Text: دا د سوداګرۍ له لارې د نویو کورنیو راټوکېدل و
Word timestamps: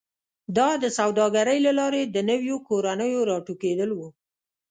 دا 0.57 0.69
د 0.83 0.85
سوداګرۍ 0.99 1.57
له 1.67 1.71
لارې 1.79 2.01
د 2.05 2.17
نویو 2.29 2.55
کورنیو 2.67 3.21
راټوکېدل 3.31 3.89
و 3.95 3.99